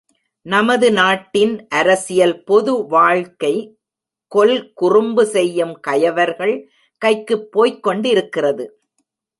நமது 0.45 0.91
நாட்டின் 0.91 1.67
அரசியல் 1.67 2.43
பொது 2.43 2.87
வாழ்க்கை 2.87 3.77
கொல்குறும்பு 4.35 5.23
செய்யும் 5.23 5.79
கயவர்கள் 5.79 6.69
கைக்குப் 6.97 7.51
போய்க் 7.51 7.83
கொண்டிருக்கிறது. 7.83 8.81